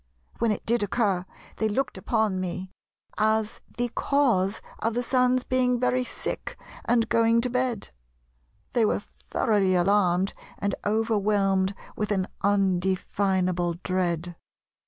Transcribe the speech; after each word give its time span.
When 0.39 0.51
it 0.51 0.65
did 0.65 0.81
occur 0.81 1.27
they 1.57 1.69
looked 1.69 1.95
upon 1.95 2.39
me 2.39 2.71
as 3.19 3.61
the 3.77 3.89
cause 3.89 4.59
of 4.79 4.95
the 4.95 5.03
Sun's 5.03 5.43
being 5.43 5.79
'very 5.79 6.03
sick 6.03 6.57
and 6.85 7.07
going 7.07 7.39
to 7.41 7.51
bed.' 7.51 7.89
They 8.73 8.83
were 8.83 9.03
thoroughly 9.29 9.75
alarmed, 9.75 10.33
and 10.57 10.73
overwhelmed 10.83 11.75
with 11.95 12.09
an 12.11 12.29
undefinable 12.43 13.75
dread." 13.83 14.35